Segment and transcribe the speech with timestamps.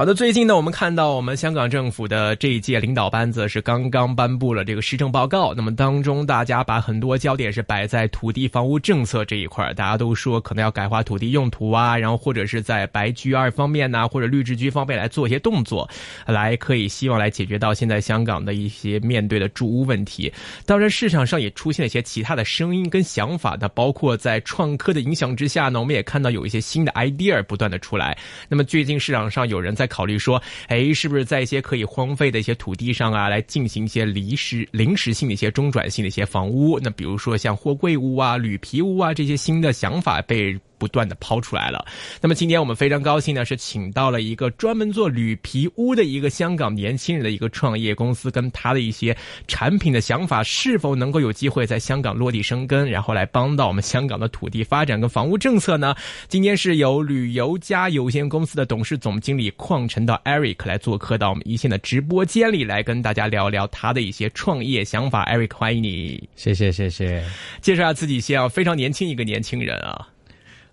[0.00, 5.52] 好的，最近呢，我们看到我们香港政府的这一届领导班子是刚刚颁布了这个施政报告。
[5.52, 15.86] 那么当中，大家把很多焦点是摆在土地房屋政策这一块儿，大家都说可能要改划土地用途啊，然后或者是在白居二方面呐，或者绿置居方面来做一些动作，
[16.24, 20.32] 来可以希望来解决到现在香港的一些面对的住屋问题。
[20.64, 28.16] 当然，市场上也出现了一些其他的声音跟想法的，包括在创科的影响之下呢，我们也看到有一些新的 idea 不断的出来。
[28.48, 29.76] 那么最近市场上有人。
[29.80, 36.80] 在考虑说，哎，是不是在一些可以荒废的一些土地上啊，来进行一些临时、临时性的一些中转性的一些房屋？
[36.80, 40.58] 那比如说像货柜屋啊、铝皮屋啊这些新的想法被。
[40.80, 41.84] 不断的抛出来了。
[42.22, 49.14] 那么今天我们非常高兴呢，是请到了一个专门做铝皮屋的一个香港年轻人的一个创业公司，跟他的一些
[49.46, 55.94] 产品的想法是否能够有机会在香港落地生根，然后来帮到我们香港的土地发展跟房屋政策呢？
[56.28, 65.26] 今天是由旅游家有限公司的董事总经理邝晨到 Eric 来做客到我们一线的直播间里来跟大家聊聊他的一些创业想法。
[65.26, 67.22] Eric，欢迎你，谢谢谢谢。
[67.60, 70.06] 介绍下自己先啊，非常年轻一个年轻人啊。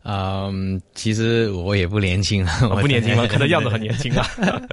[0.09, 3.27] 嗯，其实我也不年轻我，不年轻吗？
[3.27, 4.25] 可能样子很年轻啊，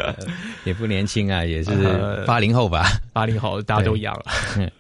[0.63, 1.71] 也不年轻啊，也是
[2.25, 4.71] 八零后吧，八零后大家都一样了。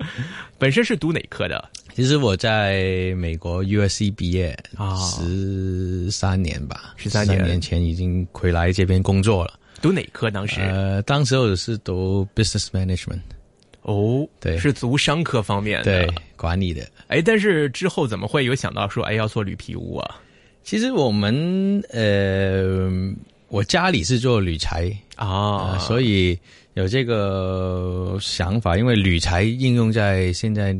[0.56, 1.68] 本身是读哪科的？
[1.92, 9.58] 其实我在美国 USC 毕业啊，十三年吧，十三年前已经回来这边工作了。
[9.82, 10.60] 读哪科当时？
[10.60, 13.20] 呃，当时我是读 Business Management。
[13.82, 16.88] 哦，对，是读商科方面的，对，管理的。
[17.08, 20.20] 哎，但是之后怎么会有想到说，哎，要做铝皮屋啊？
[20.64, 22.90] 其实我们呃，
[23.48, 26.36] 我家里是做铝材啊，所以
[26.72, 28.78] 有这个想法。
[28.78, 30.74] 因为铝材应用在现在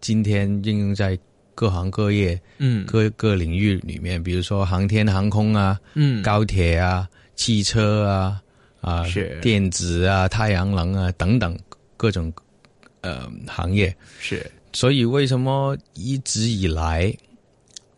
[0.00, 1.16] 今天应用在
[1.54, 8.42] 各行各业，嗯，各各领域里面，比如说航天航空啊，嗯，高铁啊，汽车啊，
[8.80, 11.56] 啊，是电子啊，太阳能啊等等
[11.96, 12.32] 各种
[13.02, 14.44] 呃行业是。
[14.72, 17.14] 所以为什么一直以来？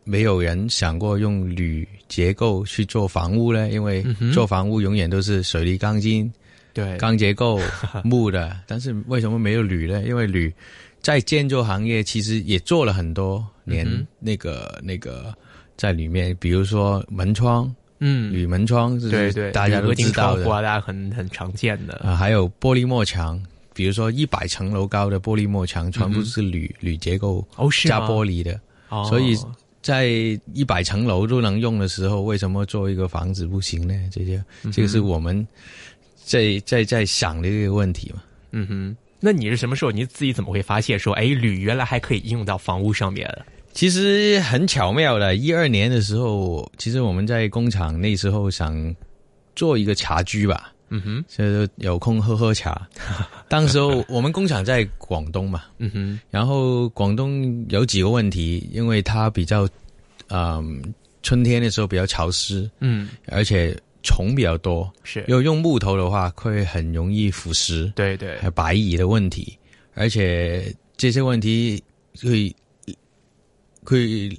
[0.04, 3.70] 没有人想过用铝结构去做房屋呢？
[3.70, 6.30] 因为做房屋永远都是水泥钢筋，
[6.74, 7.60] 对，钢结构
[8.02, 8.58] 木的。
[8.66, 10.02] 但是为什么没有铝呢？
[10.04, 10.52] 因为铝
[11.00, 13.86] 在建筑行业其实也做了很多年，
[14.18, 15.32] 那个那个
[15.76, 22.16] 在里面，比如说门窗，嗯，铝门窗，对对，大家都知道的，大家很很常见的啊。
[22.16, 23.40] 还有玻璃幕墙，
[23.72, 27.46] 比如说一百层楼高的玻璃幕墙，全部是铝铝结构
[27.84, 28.60] 加玻璃的，
[29.08, 29.36] 所以。
[29.82, 30.06] 在
[30.54, 33.94] 一百层楼都能用的时候，为什么做一个房子不行呢？
[34.12, 35.46] 这些，这个是我们
[36.24, 38.22] 在在在想的一个问题嘛。
[38.52, 43.28] 嗯哼，那你是什么时候你自己怎么会发现说，哎，铝原来还可以应用到房屋上面？
[43.72, 48.94] 其实很巧妙的，一二年的时候，其实我们在工厂那时候想
[49.56, 50.71] 做一个茶居吧。
[50.94, 52.86] 嗯哼，所以就有空喝喝茶。
[53.48, 59.66] 当时候我们工厂在广东嘛，嗯哼，然后广东有几个问题，因为它比较，
[60.28, 60.82] 嗯，
[61.22, 69.56] 春天的时候比较潮湿，嗯，而且虫比较多，是，要用木头的话会很容易腐蚀，对对，还有白蚁的问题，
[69.94, 71.82] 而且这些问题
[72.20, 72.54] 会
[73.82, 74.30] 会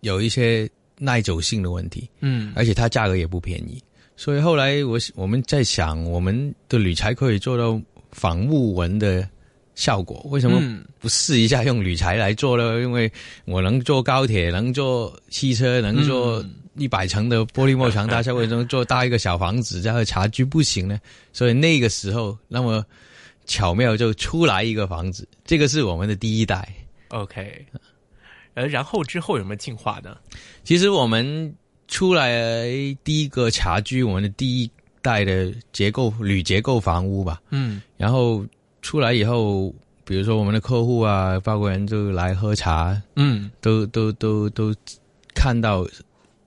[0.00, 0.68] 有一些
[0.98, 3.82] 耐久性的问题，嗯，而且它价格也不便宜。
[4.16, 7.78] 所以后来我我们在想，我们的铝材可以做到
[8.10, 9.28] 仿木纹的
[9.74, 10.58] 效果，为什么
[10.98, 12.80] 不试一下用铝材来做呢？
[12.80, 13.12] 因为
[13.44, 16.42] 我能坐高铁，能坐汽车，能坐
[16.76, 20.98] 一百层的玻璃幕墙大厦，为什么做大一个小房子然后茶具不行呢？
[21.34, 22.82] 所以那个时候，那么
[23.44, 26.66] 巧妙就出来一个房子，这个是我们的第一代。
[27.08, 27.66] OK，
[28.54, 30.16] 呃，然后之后有没有进化呢？
[30.64, 31.54] 其实我们。
[31.88, 32.68] 出来
[33.04, 34.70] 第一个茶居，我们的第一
[35.00, 37.40] 代的结构铝结构房屋吧。
[37.50, 38.44] 嗯，然后
[38.82, 39.72] 出来以后，
[40.04, 44.74] 比如说我们的客户啊，法国人就来喝茶，嗯，都都都都
[45.34, 45.86] 看到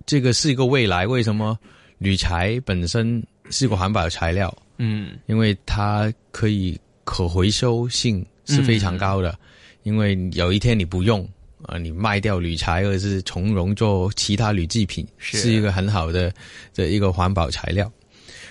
[0.06, 1.08] 这个是一个未来。
[1.08, 1.58] 为什么
[1.98, 4.56] 铝材本身是个环保材料？
[4.78, 9.38] 嗯，因为它可以可回收性是非常高的，
[9.84, 11.28] 因为有一天你不用。
[11.70, 15.52] 啊，你卖掉铝材，或者是从容做其他铝制品，是。
[15.54, 16.34] 一个很好的
[16.74, 17.92] 的一个环保材料。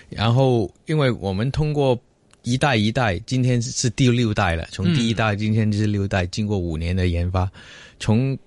[0.09, 1.99] 然后，因为我们通过
[2.43, 7.51] 一代一代，今天是第六代了，从第一代今天就是六代，经过五年的研发，
[8.01, 8.39] 从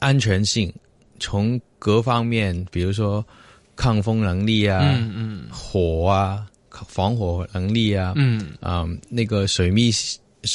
[0.00, 0.72] 安全性，
[1.20, 3.24] 从各方面，比如说
[3.76, 8.52] 抗风能力啊，嗯嗯，火啊，防火能力啊，嗯。
[8.60, 9.92] 啊，那个水密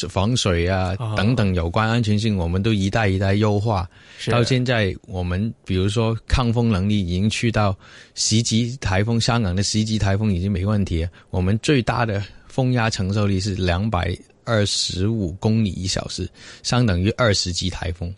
[0.09, 3.89] 防水啊等等有关安全性，我们都一代一代优化。
[4.29, 7.77] 到现在，我们比如说抗风能力已经去到
[8.15, 11.07] 十级台风，香港的十级台风已经没问题。
[11.29, 16.29] 我们最大的风压承受力是两百二十五公里一小时，
[16.63, 18.13] 相等于二十级台风。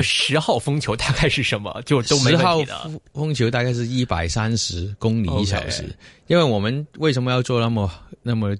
[0.00, 1.82] 十号风球大概是什么？
[1.84, 2.90] 就都没问题的。
[3.12, 5.84] 风球大概是一百三十公里一小时。
[6.28, 7.90] 因为我们为什么要做那么
[8.22, 8.56] 那么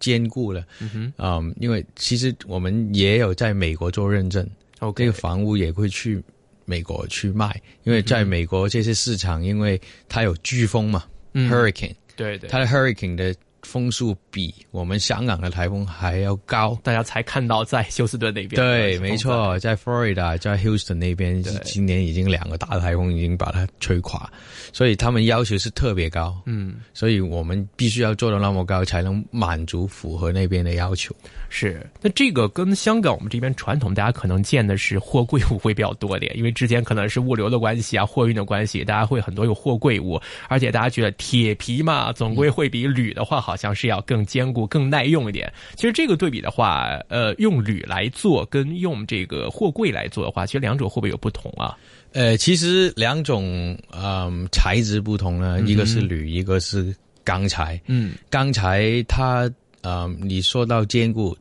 [0.00, 0.64] 坚固了？
[0.80, 4.48] 嗯哼，啊因为其实我们也有在美国做认证。
[4.80, 6.22] OK，这个房屋也会去
[6.64, 11.04] 美国去卖，因为在美国这些市场，因为它有飓风嘛
[11.34, 13.34] ，hurricane，对对，它的 hurricane 的。
[13.66, 18.50] 风速比我们香港的台风还要高，大家才看到在休斯顿那边。
[18.50, 24.30] 对，没错，在 Florida，在 Houston 那边，今年已经两个大台风已经把它吹垮，
[24.72, 26.40] 所以他们要求是特别高。
[26.46, 31.12] 嗯，所以我们必须要做到那么高，才能满足符合那边的要求。
[31.48, 45.52] 是，那这个跟香港我们这边传统，大家可能见的是货柜物会比较多点，因为之前可能是物流的关系啊，货运的关系，大家会很多有货柜物，而且大家觉得铁皮嘛，总归会比铝的话，好像是要更坚固、更耐用一点。
[45.74, 51.76] 其实这个对比的话，呃，用铝来做跟用这个货柜来做的话，其实两种会不会有不同啊？
[52.12, 56.94] 呃，其实两种嗯材质不同呢，一个是铝，一个是
[57.24, 57.80] 钢材。
[57.86, 59.50] 嗯，钢材它。
[59.82, 61.36] 呃，你说到坚固，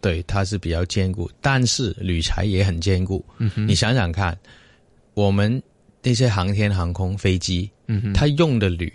[0.00, 3.24] 对，它是比较坚固，但是铝材也很坚固。
[3.38, 4.38] 嗯哼，你想想看，
[5.14, 5.60] 我们
[6.00, 8.92] 那些航天航空飞机，嗯哼，它用的铝，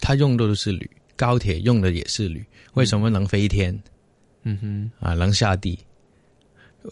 [0.00, 2.42] 它用的都是铝，高铁用的也是铝，
[2.72, 3.78] 为什么能飞天？
[4.44, 5.78] 嗯哼，啊，能下地？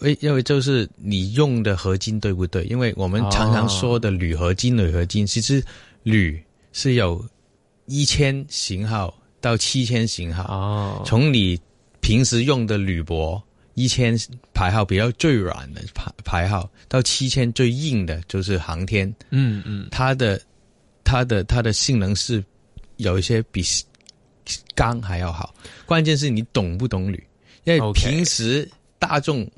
[0.01, 2.65] 为因为就是你用的合金对不对？
[2.65, 5.65] 因为我们常常说的铝合金，铝合金，其实
[6.03, 6.39] 铝
[6.73, 7.25] 是有
[7.87, 9.17] 一千型号。
[9.39, 11.61] 到七千型号哦，从你
[12.01, 13.41] 平时用的铝箔
[13.75, 14.19] 一千
[14.53, 20.41] 排号比较最软的排排号，到七千最硬的就是航天，嗯嗯，它的
[21.05, 22.43] 它的它的性能是
[22.97, 23.63] 有一些比
[24.75, 25.55] 钢还要好，
[25.85, 27.23] 关键是你懂不懂铝，
[27.65, 29.49] 因为平时大众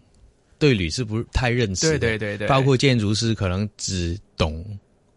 [0.58, 4.64] 对铝是不太认识，对对对对，包括建筑师可能只懂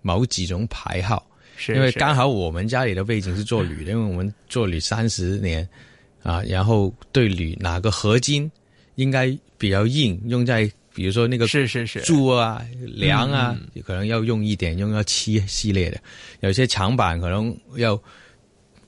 [0.01, 1.25] 某几种牌号。
[1.67, 5.67] 因为刚好我们家里的背景是做铝的， 因为我们做铝三十年，
[6.23, 8.51] 啊，然后对铝哪个合金
[8.95, 12.01] 应该比较硬，用在比如说那个是是是。
[12.01, 16.01] 柱啊、梁啊，可能要用一点，用到七系列的，
[16.39, 18.01] 有些墙板可能要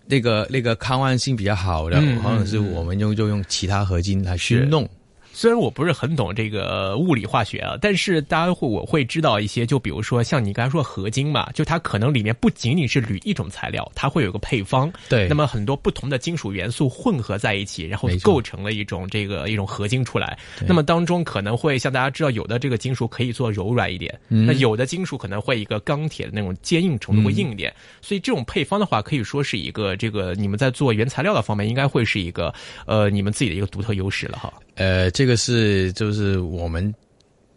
[0.06, 4.88] 那个那个抗弯性比较好的，可能是我们用就用其他合金来去弄。
[5.34, 20.38] 虽然我不是很懂这个物理化学啊，但是大家会我会知道一些，就比如说像你刚才说合金嘛，就它可能里面不仅仅是铝一种材料，它会有个配方，对，那么很多不同的金属元素混合在一起，然后构成了一种这个一种合金出来。
[20.68, 27.74] 那么当中可能会像大家知道，有的这个金属可以做柔软一点，那有的金属可能会一个钢铁的那种坚硬程度会硬一点。
[28.02, 32.54] 所以这种配方的话，可以说是一个这个你们在做原材料的方面，应该会是一个
[32.86, 34.54] 呃你们自己的一个独特优势了哈。
[34.76, 36.94] 呃，这个是就是我们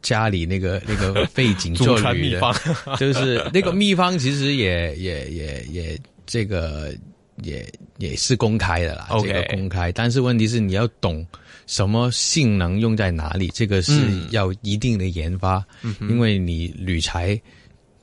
[0.03, 2.41] 家里那个 那个背景做铝的，
[3.01, 6.95] 就是那个秘方，其实也也也也这个
[7.43, 7.67] 也
[7.99, 9.91] 也是公开的啦，这个公开。
[9.93, 11.27] 但是问题是你要懂
[11.67, 13.93] 什么性能用在哪里，这个是
[14.31, 15.65] 要一定的研发，
[16.03, 17.41] 因为你铝材，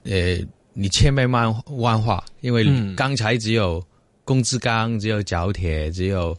[0.04, 0.40] 呃，
[0.74, 2.66] 你千变万万化，因为
[2.96, 3.86] 钢材只有
[4.26, 6.36] 工字钢，只有角铁，只有。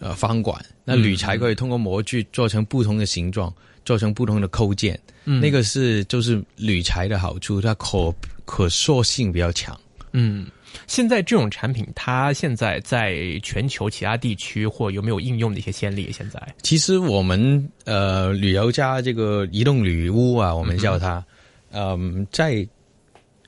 [0.00, 3.52] 呃，方管那铝材可以通过模具做成不同的形状，
[3.84, 4.98] 做成不同的扣件。
[5.26, 8.10] 嗯，那个是就是铝材的好处，它可
[8.46, 9.78] 可塑性比较强。
[10.12, 10.46] 嗯，
[10.86, 16.10] 现在这种产品，它现在在全球其他地区或有没有应用的一些先例？
[16.10, 21.22] 现在其实我们呃旅游家这个移动旅屋啊，我们叫它，
[21.70, 22.66] 嗯，在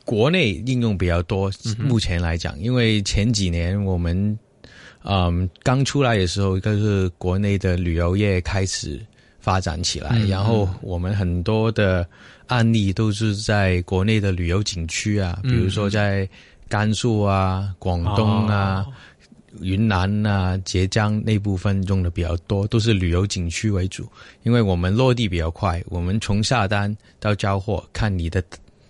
[0.04, 1.50] 国内应用比较多。
[1.78, 4.38] 目前来讲，因为前几年我们。
[5.02, 9.00] 嗯，刚出来的时候，就是国内的旅游业开始
[9.38, 12.06] 发展起来，然后我们很多的
[12.48, 16.28] 案例都是在国内的旅游景区啊，比如说在
[16.68, 18.86] 甘肃啊、广东啊、
[19.60, 24.06] 云南啊、浙江那部分用的比较多，都是旅游景区为主，
[24.42, 28.44] 因为我们落地比较快，我们从下单到交货，看你的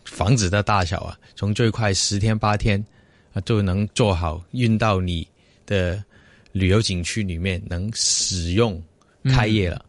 [0.04, 2.84] 房子的大小啊，从最快十天八天
[3.32, 5.24] 啊就能做好运到你。
[5.70, 6.02] 的
[6.50, 8.82] 旅游景区里面能使用
[9.26, 9.84] 开业了，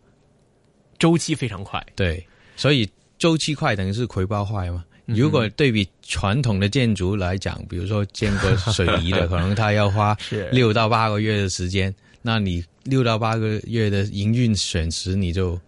[1.00, 1.84] 周期非常快。
[1.96, 2.24] 对，
[2.56, 4.86] 所以周期快等于是回报快嘛。
[5.08, 10.16] 如果对比传统的建筑来讲，比如说建个水泥的， 可能它要花
[10.52, 15.60] 六到八个月的时间，那你六到八个月的营运损失你就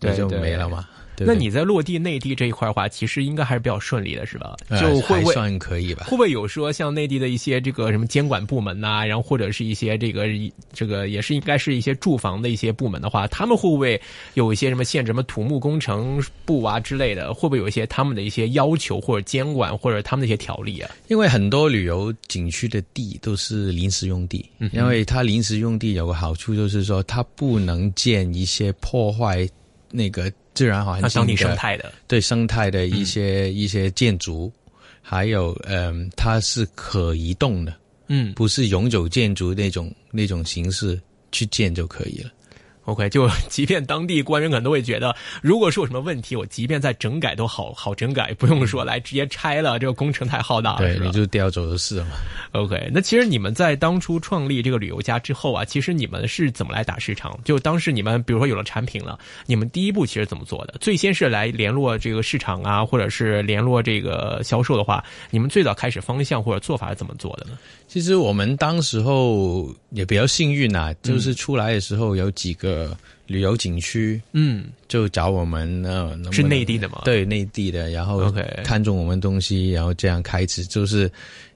[0.00, 0.86] 你就没了嘛。
[1.18, 4.56] 那你在落地内地这一块的话，其实应该还是比较顺利的，是吧？
[4.80, 6.04] 就会不会算可以吧？
[6.04, 10.26] 会不会有说像内地的一些这个什么监管部门呐，然后或者是一些这个
[10.72, 14.00] 这个也是应该是一些住房的一些部门的话，他们会不会
[14.34, 17.32] 有一些什么限制，什么土木工程部啊之类的？
[17.34, 20.90] 会不会有一些他们的一些要求或者监管或者他们的一些条例啊？
[21.08, 29.48] 因为很多旅游景区的地都是临时用地，因为它临时用地有个好处就是说它不能建一些破坏
[29.92, 30.32] 那个。
[30.54, 34.52] 自然环境、当地生态的对生态的一些一些建筑，
[35.00, 37.74] 还有嗯，它是可移动的，
[38.08, 41.00] 嗯，不是永久建筑那种那种形式
[41.32, 42.30] 去建就可以了。
[42.84, 52.08] OK，就 即便当地官员可能都会觉得，如果是有什么问题，我即便再整改都好好整改，不用说来直接拆了，这个工程太浩大了，对，你就调走的事嘛。
[52.52, 57.38] OK，那其实你们在当初创立这个旅游家之后啊，其实你们是怎么来打市场？
[57.44, 60.74] 就当时你们比如说有了产品了，你们第一步其实怎么做的？
[60.80, 67.56] 最先是来联络这个市场啊，或者是联络这个销售的话，你们最早开始方向或者做法是怎么做的呢？
[67.86, 72.71] 其实我们当时候也比较幸运啊，就是出来的时候有几个。
[72.72, 77.02] 呃，旅游景区，嗯，就找我们，呃，是内地的吗？
[77.04, 78.32] 对，内地的，然后
[78.64, 81.10] 看中我们东西，然后这样开始，就是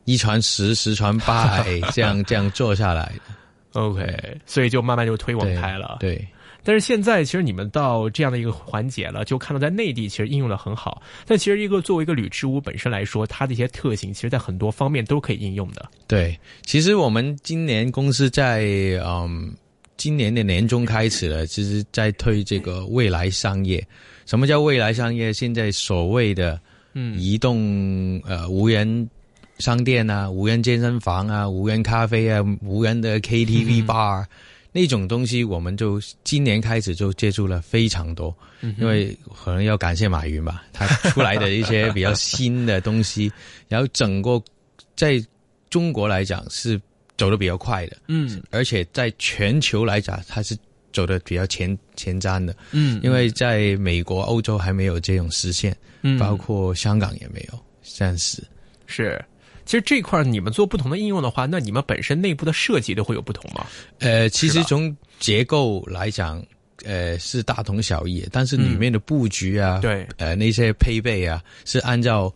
[0.05, 3.81] 一传十，十传百，这样 这样做下来的。
[3.81, 5.99] OK，所以就慢慢就推广开了。
[6.01, 6.27] 对，
[6.63, 11.03] 但是现在其实你们到这样的一个环节了，就看到在内地其实应用的很好。
[11.27, 15.91] 但其实一个作为一个旅之屋本身来说，它的一些特性，其实在很多方面都可以应用的。
[16.07, 18.63] 对，其实我们今年公司在
[19.05, 19.55] 嗯。
[19.97, 23.85] 今年的年中开始了，其实在推这个未来商业。
[24.27, 25.33] 什么叫未来商业？
[25.33, 26.61] 现在所谓的
[26.95, 29.09] 嗯，移动呃无人
[29.59, 34.25] 商店啊，无人健身房啊，无人咖啡啊，无人的 KTV bar
[34.73, 38.37] 那种东西，我们就今年开始就接触了非常多。
[38.79, 43.33] 因为可能要感谢马云吧，他出来的一些比较新的东西，
[43.69, 44.43] 然后整个
[44.95, 45.25] 在
[45.71, 46.79] 中国来讲是。
[47.17, 50.57] 走的比较快的，嗯，而且在全球来讲，它是
[50.93, 58.43] 走的比较前前瞻的，嗯，因为在美国、欧洲还没有这种实现，嗯，包括香港也没有，暂时。
[58.87, 59.23] 是。
[59.65, 63.67] 其实这块你们做不同的应用的话，那你们本身内部的设计都会有不同吗？
[63.99, 66.41] 呃，其实从结构来讲，
[66.85, 72.33] 呃，是大同小异，但是里面的布局啊，对，呃，那些配备啊，是按照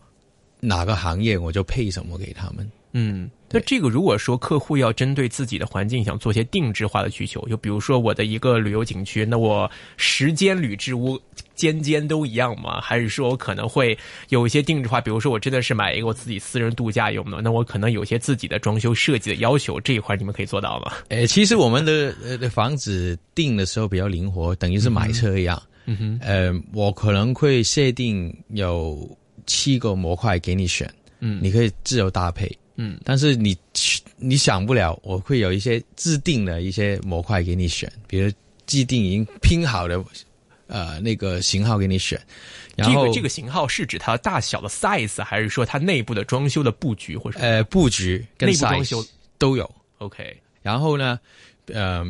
[0.59, 3.31] 哪个行业我就配什么给他们，嗯。
[3.53, 11.19] 那这个如果说客户要针对自己的环境想做些定制化的需求，就比如说我的一个旅游景区，那我十间旅之屋
[11.55, 12.79] 间间都一样吗？
[12.81, 13.97] 还是说我可能会
[14.29, 15.01] 有一些定制化？
[15.01, 20.93] 比如说我真的是买一个我自己私人度假用的，那我可能有些自己的装修设计的要求，这一块你们可以做到吗？
[21.09, 25.61] 诶，其实我们的呃房子定的时候比较灵活，等于是买车一样。
[25.85, 29.17] 嗯哼，呃，我可能会设定有
[29.47, 32.49] 七个模块给你选，嗯，你可以自由搭配。
[32.75, 33.55] 嗯，但是你
[34.17, 38.31] 你想不了，我会有一些制定的一些模块给你选，比如
[38.65, 40.03] 既定已经拼好的
[40.67, 42.19] 呃那个型号给你选。
[42.75, 49.05] 然后这个型号是指它大小的 size，还是说它内部的装修的布局或者呃布局跟内部装修
[49.37, 50.35] 都有？OK。
[50.61, 51.19] 然后呢，
[51.67, 52.05] 呃，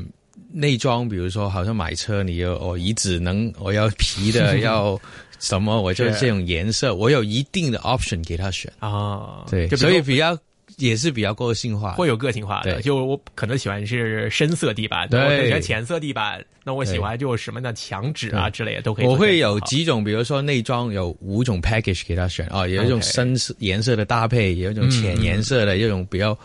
[0.52, 5.00] 内装比如说好像买车，你有哦椅子能我要皮的 要。
[5.40, 5.82] 什么？
[5.82, 9.44] 我就是这种颜色，我有一定的 option 给他选啊。
[9.50, 10.38] 对，所以比较
[10.82, 12.82] 也是比较个性化，会有个性化的。
[12.82, 16.44] 就我可能喜欢是深色地板，对，喜欢浅色地板。
[16.64, 19.06] 那我喜欢就什么的墙纸啊之类的都可以。
[19.06, 26.38] 我会有几种，比如说内装有五种 package 给他选啊，有一种深色颜色的搭配，有一种浅颜色的，有一种比较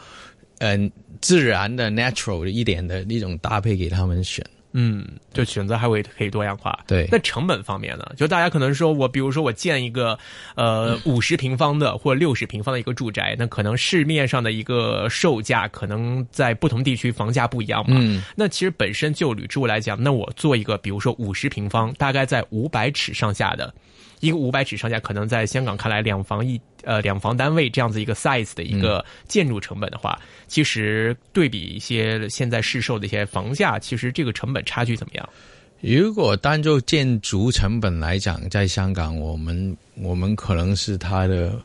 [0.58, 0.90] 嗯
[1.20, 4.42] 自然的 natural 一点的那种搭配给他们选。
[4.78, 6.78] 嗯，就选择还会可以多样化。
[6.86, 8.04] 对，那成本方面呢？
[8.14, 10.18] 就大家可能说我，比如说我建一个
[10.54, 17.96] 呃五十平方的或六十平方的一个住宅，那可能市面上的一个售价可能在不同地区房价不一样嘛。
[17.98, 23.72] 嗯，那其实本身就铝住来讲，那我做一个，比如说五十平方，大概在五百尺上下的。
[24.20, 35.28] 一个五百尺上下，可能在香港看来两房一呃两房单位这样子一个 size 的一个建筑成本的话，其实对比一些现在市售的一些房价，其实这个成本差距怎么样？
[35.82, 41.62] 如果单就建筑成本来讲，在香港，我们我们可能是它的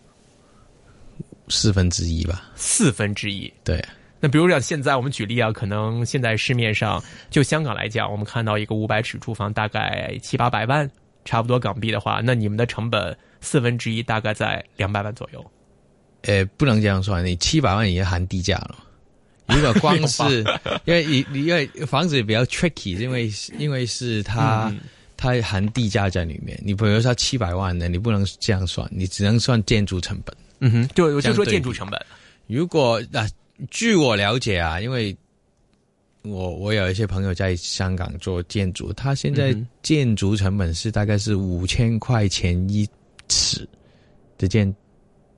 [1.47, 2.51] 四分之一吧。
[2.55, 3.83] 四分之一，对。
[4.19, 10.91] 那比如讲，现在我们举例啊，可能现在市面上就香港来讲，我们看到一个五百尺住房大概七八百万。
[11.25, 15.51] 差不多港币的话，那你们的成本四分之一大概在两百万左右。
[16.23, 18.77] 呃，不能这样算，你七百万已经含地价了，
[19.47, 20.43] 如果光是
[20.85, 24.79] 因为你因为房子比较 tricky，因为因为是它、嗯
[25.23, 26.59] 它含地价在里面。
[26.65, 30.35] 你比如说七百万的，你不能这样算，你只能算建筑成本。
[30.61, 32.05] 嗯哼，就我就说建筑成本，
[32.47, 33.29] 如果啊，
[33.69, 35.15] 据我了解啊，因为
[36.23, 42.87] 我我有一些朋友在香港做建筑，他现在建筑成本是大概是五千块钱一
[43.27, 43.67] 尺
[44.37, 44.73] 的建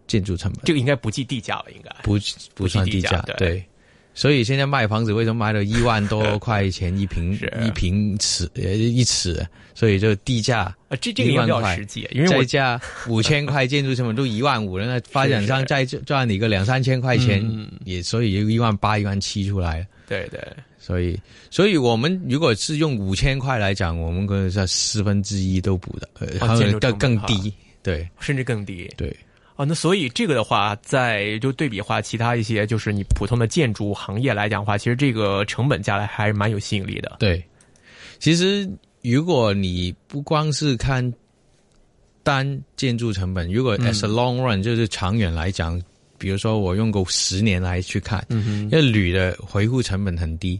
[0.07, 1.89] 建筑成本，这个应该不计地价了，应该。
[2.03, 2.17] 不
[2.53, 3.63] 不算地价，对。
[4.13, 9.45] 所以现在卖房子为什么卖到 一万多块钱一平是一平尺呃一尺？
[9.75, 19.85] 所以就地价啊，这这个也比1万块较实际，因为我再加五千块建筑成本都一万五了，那发展商再赚你个两三千块钱，嗯也所以一万八、一万七出来了。
[20.07, 20.39] 对对，
[20.77, 27.51] 所以，所以我们如果是用五千块来讲，我们可能在四分之一都补的，呃，哦还有更更低。
[27.81, 28.87] 对甚至更低。
[28.95, 29.13] 对，
[29.55, 37.17] 哦，那所以这个的话，在就对比的话，其他一些就是你普通的建筑行业来讲的话，其实这个成本价来还是蛮有吸引力的。
[37.19, 37.43] 对，
[38.17, 38.67] 其实
[39.03, 41.13] 如果你不光是看
[42.23, 45.79] 单建筑成本，如果嗯 as a long run，、就是长远来讲，
[46.17, 50.53] 比如说我用个十年来去看，嗯因为铝的维护成本很低，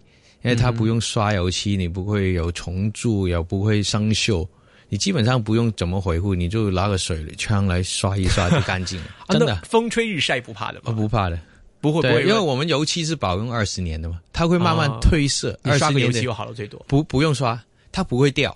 [0.43, 4.47] 因为它不用刷油漆，你不会有虫蛀，也不会生锈。
[4.93, 10.95] 你基本上不用怎么维护，你就拿个水枪来刷一刷就干净了， 啊，真的那风吹日晒不怕的我吗？
[10.95, 11.39] 不怕的。
[11.81, 17.59] 不会不，会，因为我们油漆是保用二十年的嘛，它会慢慢哦褪色，你刷20年的个油漆就好了，最多不不用刷，
[17.91, 18.55] 它不会掉，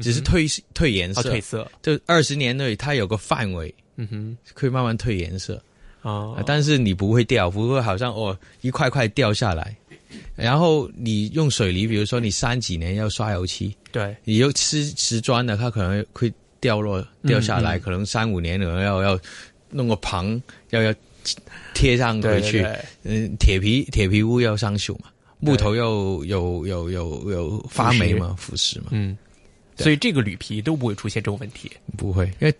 [0.00, 1.34] 只是褪褪颜啊，色。
[1.34, 1.68] 褪色。
[1.82, 5.60] 就二十年内，它有个范围，嗯哼，可以慢慢褪颜色。
[6.02, 9.76] 哦啊，但是你不会掉，不会好像哦一块块掉下来。
[10.36, 17.80] 然后你用水泥，比如说你三几年要刷油漆，对，你又吃瓷砖的，它可能会掉落掉下来，嗯。
[17.80, 19.20] 可能三五年可能要要
[19.70, 20.94] 弄个棚，要要
[21.74, 22.64] 贴上回去。
[23.02, 25.06] 嗯，铁皮铁皮屋要生锈嘛，
[25.40, 28.78] 木头又有有有有发霉嘛，腐蚀。
[28.78, 29.16] 嘛，嗯，
[29.76, 31.70] 所以这个铝皮都不会出现这种问题。
[31.96, 32.54] 不会，因为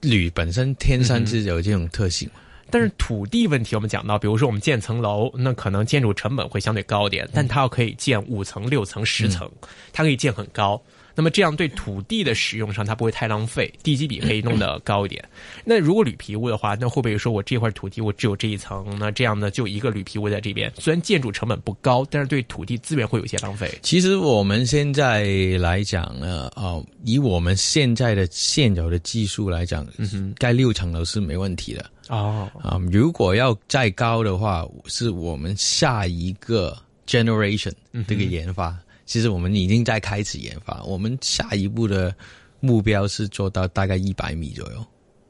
[0.00, 2.40] 铝本身天生是有这种特性嘛。
[2.70, 9.50] 但是土地问题，我们讲到，比如说我们建层楼，那可能建筑成本会相对高点，但它要可以建五层、六层、十层，
[9.92, 10.80] 它可以建很高。
[11.20, 15.22] 那么这样对土地的使用上，它不会太浪费，地基比可以弄得高一点。
[15.66, 23.70] 那如果铝皮屋的话，那会不会说我这块土地我只有这一层，那这样呢就一个铝皮屋在这边，虽然建筑成本不高，但是对土地资源会有一些浪费。
[23.82, 25.24] 其实我们现在
[25.58, 36.74] 来讲呢，哦，以我们现在的现有的技术来讲，嗯哼，盖六层楼是没问题的哦，啊、如果要再高的话，是我们下一个
[37.06, 37.72] generation
[38.08, 38.74] 这个研发，
[39.10, 40.80] 其实我们已经在开始研发。
[40.84, 42.14] 我们下一步的
[42.60, 44.86] 目标是做到大概一百米左右，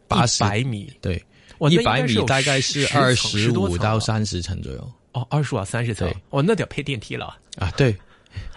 [0.07, 1.25] 八十百米，对，
[1.61, 7.39] 哇一百米大概是十二十五到三十层左右哦，二十五到三十层，哦，那得配电梯了。
[7.57, 7.97] 啊，对。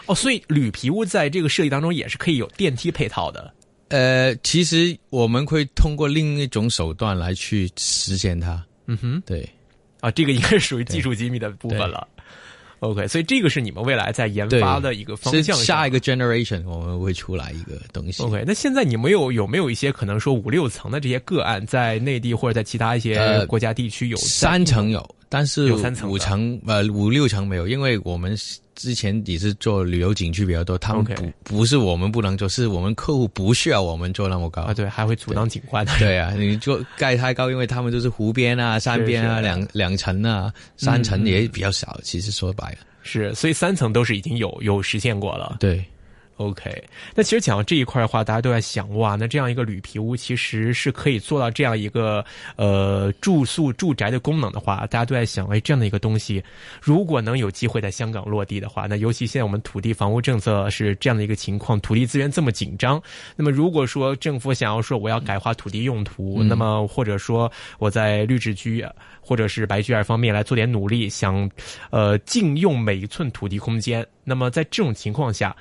[0.07, 3.53] 哦，所以铝皮屋在这个设计当中也是可以有电梯配套的。
[3.87, 8.61] 呃，其实我们会通过另一种手段来去实现它。
[8.87, 9.49] 嗯哼，对，
[10.01, 12.05] 啊，这个应该是属于技术机密的部分了。
[12.83, 15.55] OK，所以这个是你们未来在研发的一个方向。
[15.55, 18.21] 下一个 generation 我们会出来一个东西。
[18.21, 28.35] OK，那现在你们有有没有一些可能说五六层的这些个案，在内地或者在其他一些呃国家地区有在三层有，但是有三层五层呃五六层没有，因为我们
[28.75, 34.61] 之前也是做旅游景区比较多，他们不不是我们不能做，是我们客户不需要我们做那么高。
[34.63, 35.91] 啊，对，还会阻挡景观的。
[35.99, 41.99] 对啊，你做盖太高，因为他们都是湖边啊、山边啊，是两两层啊，三层嗯也比较少。
[42.03, 45.57] 其实说白了，是，所以三层都是已经有有实现过了。
[45.59, 45.83] 对。
[46.37, 56.43] OK，那其实讲到这一块的话，大家都在想，哇，那这样一个铝皮屋其实是可以做到这样一个呃住宿住宅的功能的话，大家都在想，哎，这样的一个东西，
[56.81, 63.01] 如果能有机会在香港落地的话，那尤其现在我们土地房屋政策是这样的一个情况，土地资源这么紧张，
[63.35, 68.83] 那么如果说政府想要说我要改划土地用途，那么或者说我在绿置居
[69.21, 71.49] 或者是白居二方面来做点努力，想
[71.91, 75.55] 呃禁用每一寸土地空间，那么在这种情况下。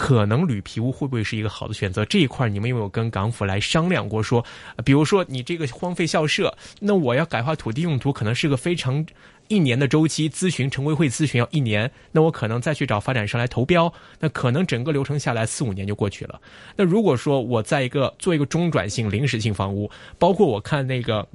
[0.00, 2.06] 可能铝皮屋会不会是一个好的选择？
[2.06, 4.42] 这一块你们有没有跟港府来商量过说？
[4.82, 9.04] 比如说你这个荒废校舍，那我要改划土地用途，可能是个非常
[9.48, 16.40] 一年的周期，咨询城规会咨询要一年，那我可能再去找发展商来投标，那可能整个流程下来四五年就过去了。
[16.76, 21.28] 那如果说我在一个做一个中转性临时性房屋，包括我看那个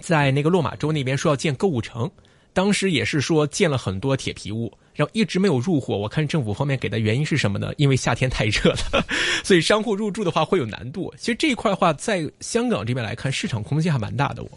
[0.00, 2.10] 在那个落马洲那边说要建购物城。
[2.56, 5.94] 当时也是说建了很多铁皮屋，然后一直没有入伙。
[5.94, 7.70] 我看政府方面给的原因是什么呢？
[7.76, 9.04] 因为夏天太热了，
[9.44, 11.12] 所以商户入住的话会有难度。
[11.18, 14.42] 其实这一块的话，在香港这边来看，市场空间还蛮大的。
[14.42, 14.50] 我，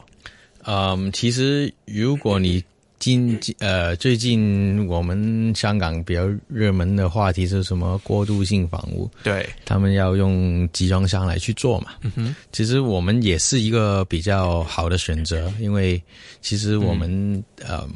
[0.63, 2.63] 嗯，其实如果你
[2.99, 7.97] 近呃，最近我们香港比较热门的话题是什么？
[8.03, 11.91] 过渡性房屋，对他们要用集装箱来去做嘛。
[12.01, 16.01] 嗯哼，其实我们也是一个比较好的选择，因为
[16.41, 17.87] 其实我们呃，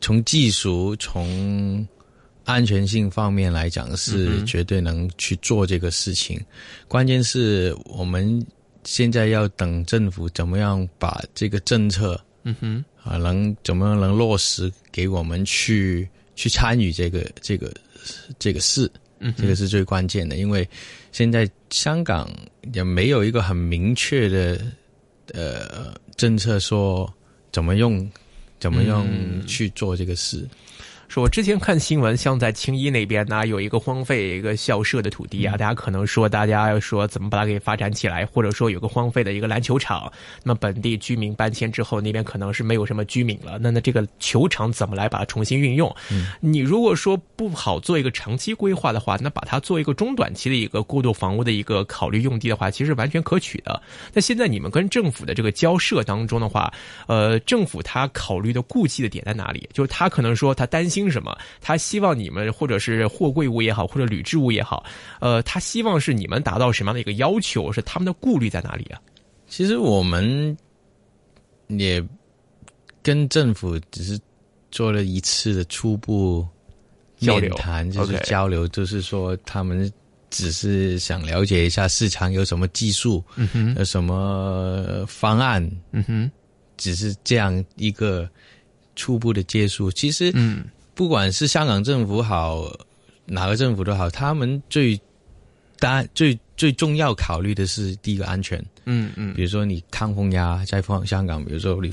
[0.00, 1.86] 从技术从
[2.44, 6.40] 安全性方面来讲，是绝对能去做这个事情。
[6.88, 8.44] 关键是我们
[8.82, 12.20] 现在要等政府怎么样把这个政策。
[12.44, 17.72] 嗯哼，啊，能怎么能落实给我们去去参与这个这个
[18.38, 18.90] 这个事？
[19.18, 20.68] 嗯，这个是最关键的，因为
[21.12, 22.28] 现在香港
[22.72, 24.60] 也没有一个很明确的
[25.32, 27.12] 呃政策说
[27.52, 28.10] 怎么用
[28.58, 29.06] 怎么用
[29.46, 30.48] 去做这个事。
[31.12, 40.10] 说，我之前看新闻，像在青衣那边呢，有一个荒废一个校舍的土地啊，大家可能说，大家要说怎么把它给发展起来，或者说有个荒废的一个篮球场，
[40.42, 45.94] 那么本地居民搬迁之后，那边可能是没有什么居民了，那那这个球场怎么来把它重新运用？
[46.40, 53.78] 你如果说不好做一个长期规划的话，那把它做一个中短期的一个过渡房屋的一个考虑用地的话，其实完全可取的。
[54.14, 56.72] 那现在你们跟政府的这个交涉当中的话，
[57.06, 59.68] 呃，政府他考虑的顾忌的点在哪里？
[59.74, 61.01] 就是他可能说他担心。
[61.10, 61.36] 什么？
[61.60, 64.84] 他希望你们，或者是货柜屋也好，或者铝制屋也好，
[65.20, 67.72] 呃，他希望是你们达到什么样的一个要求？
[67.72, 69.00] 是他们的顾虑在哪里啊？
[69.46, 70.56] 其实我们
[71.68, 72.02] 也
[73.02, 74.18] 跟政府只是
[74.70, 76.46] 做了一次的初步
[77.18, 79.92] 交流谈，就是交流，就是说他们
[80.30, 86.30] 只是想了解一下市场有什么技术，嗯哼，有什么方案，嗯哼，
[86.78, 88.26] 只是这样一个
[88.96, 89.90] 初步的接触。
[89.90, 90.64] 其实，嗯。
[90.94, 92.70] 不管是香港政府好，
[93.24, 95.00] 哪个政府都好，他们最
[95.78, 98.62] 大最最重要考虑的是第一个安全。
[98.84, 101.90] 嗯嗯，比如说你抗风压在放香港，比如说你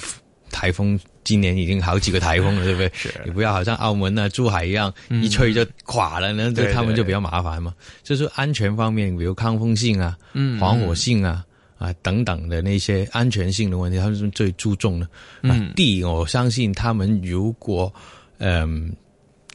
[0.51, 2.91] 台风今年已经好几个台风了， 对不对？
[2.93, 7.73] 是你不要好像澳门啊、珠海一样，一吹就垮了，那对他们就比较麻烦嘛。
[8.03, 10.17] 就是安全方面，比如抗风性啊、
[10.59, 11.45] 防火性啊
[11.77, 15.07] 啊等等的那些安全性的问题，他们是最注重的。
[15.43, 17.91] 嗯，地我相信他们如果。
[18.39, 18.91] 嗯，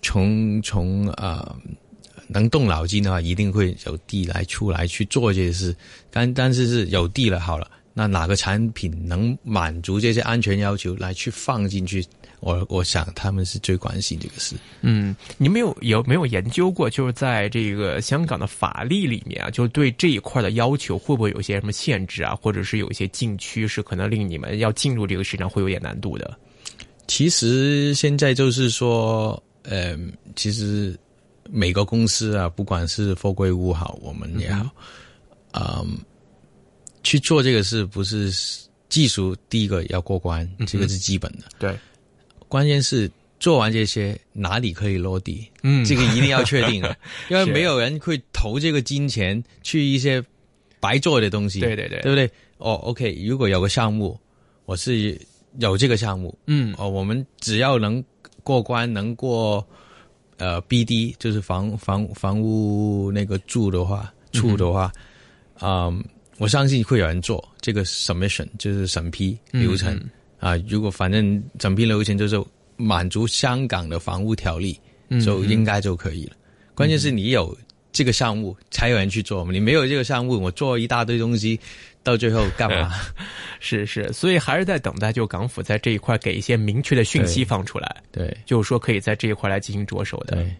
[0.00, 1.56] 从从啊，
[2.28, 5.74] 能动脑筋的话，一定会有地来出来去做这些事。
[6.10, 12.04] 但但是是有地了，好了，那哪个产品能满足这些安全要求来去放进去？
[12.40, 14.54] 我我想他们是最关心这个事。
[14.82, 16.90] 嗯，你没有有没有研究过？
[16.90, 22.34] 就是在这个香港的法律里面啊，就对这一块的要求会不会有些什么限制啊？
[22.34, 26.38] 或者是有一些禁区是可能令你们要进入这个市场会有点难度的？
[27.06, 29.96] 其实现在就是说，呃，
[30.34, 30.98] 其实
[31.50, 34.70] 每个公司啊，不管是富贵屋好，我们也好，
[35.52, 35.98] 嗯，
[37.02, 38.32] 去做这个事，不是
[38.88, 41.44] 技术第一个要过关，这个是基本的。
[41.58, 41.76] 对，
[42.48, 45.46] 关键是做完这些，哪里可以落地？
[45.62, 46.96] 嗯，这个一定要确定啊，
[47.28, 50.24] 因为没有人会投这个金钱去一些
[50.80, 51.60] 白做的东西。
[51.60, 52.30] 对对对，对不对？
[52.56, 54.18] 哦，OK，如果有个项目，
[54.64, 55.20] 我是。
[55.58, 58.02] 有这个项目，嗯，哦，我们只要能
[58.42, 59.64] 过关，能过
[60.36, 64.92] 呃 BD，就是房房房屋那个住的话，处的话，
[65.60, 66.04] 嗯，
[66.38, 69.98] 我相信会有人做这个 submission，就是审批流程。
[70.38, 70.56] 啊。
[70.68, 72.42] 如果反正审批流程就是
[72.76, 74.78] 满足香港的房屋条例，
[75.24, 76.32] 就应该就可以了。
[76.74, 77.56] 关键是你有
[77.94, 79.50] 这个项目，才有人去做嘛。
[79.50, 81.58] 你没有这个项目，我做一大堆东西。
[82.02, 82.92] 到最后干嘛？
[83.60, 87.96] 是是，所以还是在等待，就港府在这一块给一些明确的讯息放出来。
[88.12, 90.36] 对，就是说可以在这一块来进行着手的。
[90.36, 90.54] 对，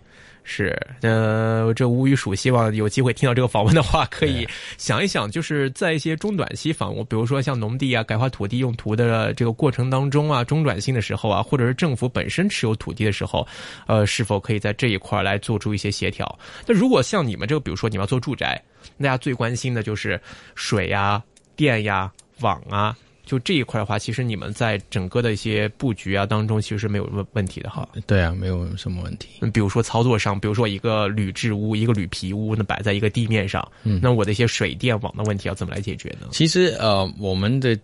[0.45, 0.79] 是。
[1.01, 4.47] 呃，这吴宇蜀希望有机会听到这个访问的话，可以
[4.79, 13.45] 想一想，就是在一些中短期房屋，比如说像农地啊、改划土地用途的这个过程当中啊，中转性的时候啊，或者是政府本身持有土地的时候，
[13.87, 16.39] 呃，是否可以在这一块来做出一些协调？
[16.67, 18.63] 那如果像你们这个，比如说你们要做住宅，
[18.99, 20.21] 大家最关心的就是
[20.55, 21.23] 水呀。
[21.57, 27.89] 电呀，网啊，就这一块的话，其实你们在整个的一些布局啊当中，其实是没有问问题的哈。
[28.07, 29.41] 对啊，没有什么问题。
[29.53, 36.29] 比如说操作上，比如说一个铝制屋，一个铝皮屋，那摆在一个地面上，那我的一些水电网的问题要怎么来解决呢？
[36.33, 37.79] 其实呃，我们的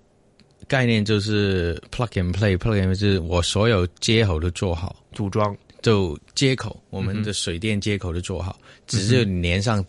[0.68, 9.82] 概念就是 plug and play，plug and play 就是我所有接口都做好，组装就接口，我们的水电接口都做好，只是连上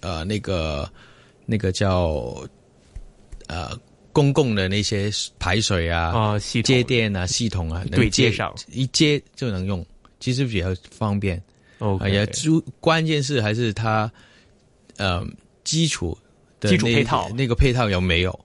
[0.00, 0.90] 呃那个
[1.44, 2.34] 那个叫。
[3.48, 3.70] 呃，
[4.16, 9.84] 公共的那些排水啊、啊接电啊、系统啊，对接上一接就能用，
[10.20, 11.38] 其实比较方便。
[11.76, 14.10] 哦，也主关键是还是它
[14.96, 15.22] 呃
[15.64, 16.16] 基础
[16.58, 18.40] 的基础配套那个配套有没有？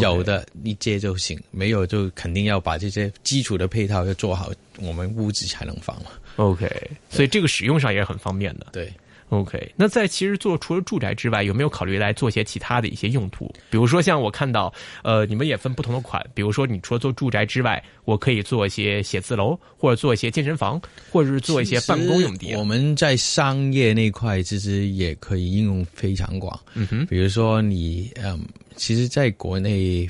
[0.00, 6.10] 有的一接就行，没有就肯定要把这些基础的配套要做好，我们屋子才能放嘛。
[6.36, 6.68] OK，
[7.08, 8.66] 所以这个使用上也很方便的。
[8.72, 8.92] 对。
[9.40, 13.52] OK，那在其实做除了住宅之外，有没有考虑来做些其他的一些用途？
[13.70, 22.54] 比如说像我看到，呃，你们也分不同的款，比如说你除了做住宅之外，我可以做一些写字楼，或者做一些健身房，或者是做一些办公用地。
[22.54, 26.58] 我们在商业那块其实也可以应用非常广。
[26.74, 28.40] 嗯哼，比如说你，嗯，
[28.76, 30.08] 其实在国内，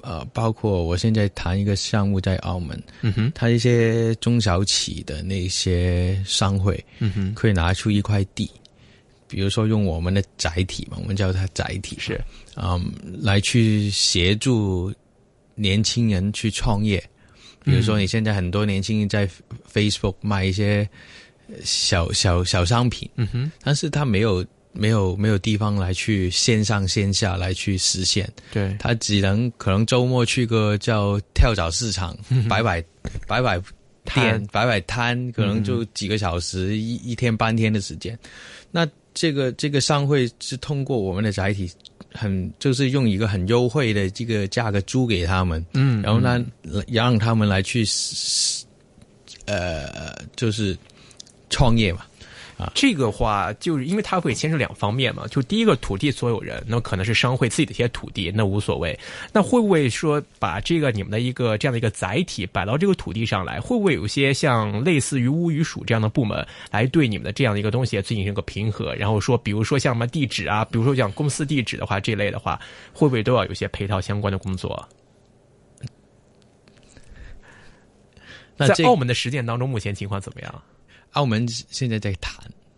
[0.00, 8.50] 呃，包括我现在谈一个项目在澳门，嗯哼，他一些中小企的那些商会，嗯哼，可以拿出一块地。
[9.34, 11.96] 比如说用我们的载体嘛，我们叫它载体。
[11.98, 12.20] 是，
[12.54, 12.80] 嗯，
[13.20, 14.94] 来去协助
[15.56, 17.02] 年轻人去创业。
[17.64, 19.28] 比如说你现在很多年轻人在
[19.72, 20.88] Facebook 卖一些
[21.64, 28.76] 小小小商品，嗯哼，但是他没有没有没有地方来去线上线下来去实现，对。
[28.78, 32.16] 他只能可能周末去个叫跳蚤市场
[32.48, 32.80] 摆摆
[33.26, 33.60] 摆摆
[34.04, 34.40] 摊。
[34.52, 38.16] 摆摆摊，可能就几个小时一一天半天的时间，
[38.70, 38.88] 那。
[39.14, 41.70] 这个这个商会是通过我们的载体，
[42.12, 46.44] 很就是用一个很优惠的这个价格租给他们，嗯，然后呢，
[46.88, 47.84] 让他们来去，
[49.46, 50.76] 呃，就是
[51.48, 52.04] 创业嘛。
[52.64, 58.98] 啊，这个话就是因为它会牵涉两方面嘛，就第一个土地所有人，那可能是商会自己的一些土地，那无所谓。
[59.32, 68.94] 那会不会说把这个你们的一个这样的一个载体摆到这个土地上来，会不会有一些像类似于屋宇署这样的部门来对你们的这样的一个东西进行一个平和？
[68.94, 72.58] 然后说，比如说像什么地址啊，比如说像公司地址的话，这类的话，
[72.92, 74.88] 会不会都要有些配套相关的工作？
[78.56, 80.62] 在澳门的实践当中，目前情况怎么样？
[81.14, 82.34] 澳门现在在谈，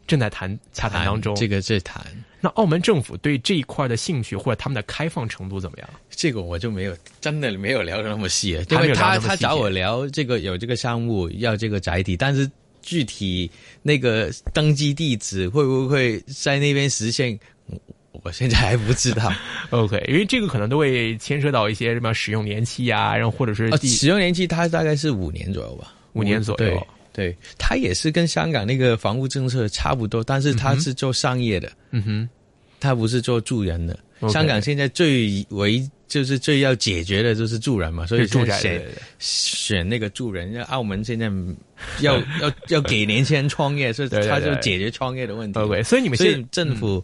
[0.06, 1.34] 正在谈洽谈当中。
[1.34, 2.02] 这个在谈。
[2.40, 5.88] 那澳门政府对这一块的兴趣或者他们的开放程度怎么样？
[6.10, 12.48] 这个我就没有真的没有聊的那么细，因为他他找我聊这个有这个项目要这个载体，但是
[12.82, 13.50] 具体
[13.82, 17.36] 那个登记地址会不会在那边实现，
[18.22, 19.32] 我现在还不知道。
[19.70, 26.86] OK，因为这个可能都会牵涉到一些什么使用年期啊，然后或者是使用年期，它大概是五年左右吧，五年左右。
[27.16, 32.28] 对，他也是跟香港那个房屋政策差不多，但是他是做商业的，嗯哼，
[32.78, 33.98] 他不是做住人的。
[34.28, 38.84] 香港现在最为就是最要解决的就是住人嘛，所以选
[39.18, 40.62] 选那个住人。
[40.64, 41.32] 澳门现在
[42.00, 45.58] 要 要要给年轻人创业，所以他就解决创业的问题。
[45.58, 47.02] OK，所以你们现在政府。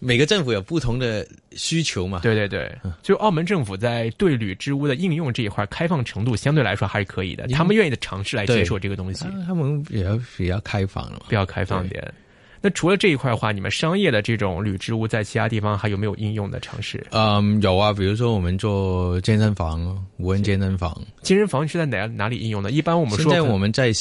[0.00, 2.20] 每个政府有不同的需求嘛？
[2.22, 2.70] 对对对，
[3.02, 12.14] 就澳门政府在对铝织屋的应用这一块开放程度相对来说还是可以的，他们愿意的尝试来接受这个东西，他们也要比较开放了，比较开放一点。
[12.60, 17.06] 那除了这一块的话，你们商业的这种铝织屋在其他地方还有没有应用的尝试？
[17.10, 21.00] 嗯，有啊，比如说我们做健身房，无人健身房。
[21.22, 22.72] 健身房是在哪哪里应用的？
[22.72, 23.92] 一般我们说，现在我们在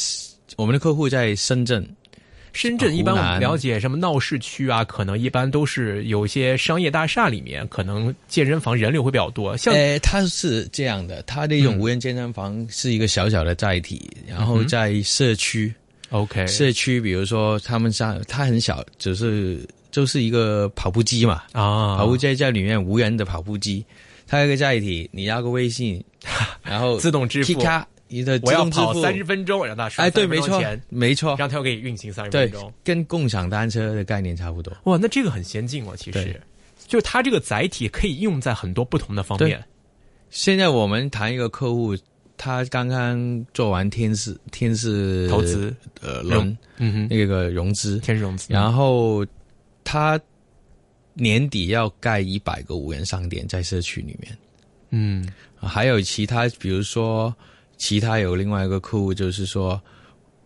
[0.55, 1.88] 我们的客户在深圳。
[2.58, 9.56] 深圳一般我们了解什么闹市区啊，可能一般都是有一些商业大厦里面，可能健身房人流会比较多。
[9.56, 15.72] 像，呃，它是这样的，它那种无人健身房是一个小小的载体，然后在社区
[16.10, 19.60] ，OK，社区比如说他们上，它很小，只是
[19.91, 23.86] 就是一个跑步机嘛，啊，跑步机在里面无人的跑步机，
[24.26, 26.04] 它一个载体，你要个微信，
[26.65, 27.62] 然后自动支付。
[28.10, 34.74] 你的我要跑三十分钟，让他哎，对，没错，没错，让他可以运行三十分钟，跟共享单车的概念差不多。
[34.86, 36.41] 哇，那这个很先进哦，其实，
[36.88, 39.62] 就它这个载体可以用在很多不同的方面。
[40.30, 41.98] 现在我们谈一个客户，
[42.38, 45.76] 他刚刚做完天使天使投资。
[46.00, 48.00] 呃轮，嗯哼，那个融资。
[48.00, 49.26] 天使融资，然后
[49.84, 50.17] 他
[51.13, 54.38] 年底要盖一百个无人商店在社区里面，
[54.91, 55.28] 嗯，
[55.60, 57.36] 还有其他，比如说。
[57.77, 59.81] 其他有另外一个客户，就是说，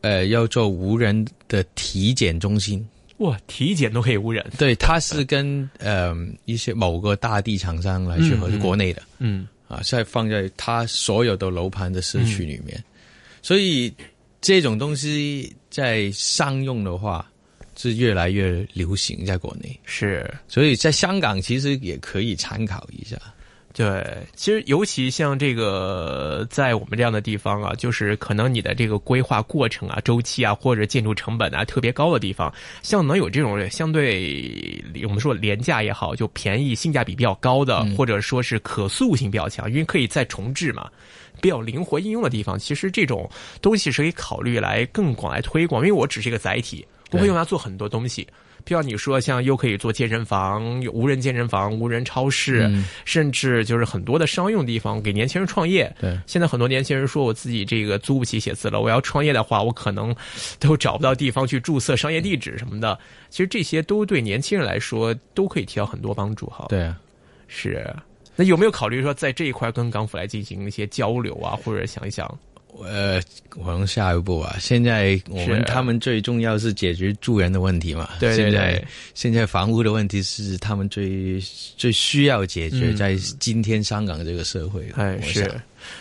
[0.01, 2.85] 呃，要做无人的体检中心。
[3.17, 4.43] 哇，体检都可以无人？
[4.57, 6.15] 对，他是跟呃
[6.45, 12.83] 一些某个大地厂商来去合作，国内的，嗯，啊，现在放在他所有的楼盘的社区里面，
[13.43, 13.93] 所以
[14.41, 17.23] 这种东西在商用的话
[17.77, 19.79] 是越来越流行，在国内。
[19.85, 23.17] 是，所以在香港其实也可以参考一下。
[23.73, 24.05] 对，
[24.35, 40.89] 其实尤其像这个，在我们这样的地方啊，就是可能你的这个规划过程啊、周期啊，或者建筑成本啊特别高的地方，像能有这种相对我们说廉价也好，就便宜、性价比比较高的，或者说是可塑性比较强，因为可以再重置嘛，
[41.41, 43.29] 比较灵活应用的地方，其实这种
[43.61, 45.81] 东西是可以考虑来更广来推广。
[45.81, 48.27] 因为我只是一个载体，不会用它做很多东西。
[48.63, 52.71] 比如你说像又可以做健身房、有无人健身房、无人超市，
[53.05, 55.93] 甚至就是很多的商用地方给年轻人创业。
[55.99, 60.15] 对，现在很多年轻人说我自己这个租不起写字楼，我要创业的话，我可能
[60.59, 62.97] 都找不到地方去注册商业地址什么的。
[63.29, 66.65] 其实这些都对年轻人来说都可以提到很多帮助哈。
[66.69, 66.99] 对啊，
[67.47, 67.93] 是。
[68.35, 72.39] 那有没有考虑说在这一块跟港府来进行一些交流啊，或者想一想？
[72.83, 73.21] 呃，
[73.55, 74.55] 我们下一步啊。
[74.59, 78.09] 现在我们他们最重要是解决住人的问题嘛。
[78.19, 78.85] 对对对。
[79.13, 81.39] 现在房屋的问题是他们最
[81.77, 84.89] 最需要解决，在今天香港这个社会。
[84.95, 85.51] 哎，是。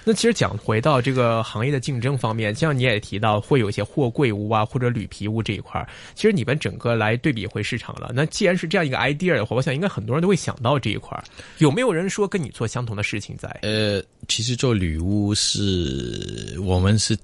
[0.05, 8.11] 那其实讲回到这个行业的竞争方面，像你也提到会有一些货柜屋啊或者铝皮屋这一块其实你们整个来对比回市场了。
[8.15, 11.23] 那既然是这样一个 idea 的话，我想应该很多人都会想到这一块
[11.59, 13.49] 有没有人说跟你做相同的事情在？
[13.63, 17.17] 呃，其实做铝屋是我们是